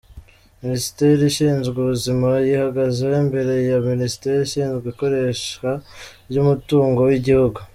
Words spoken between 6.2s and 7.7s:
ryumutungo wigihugu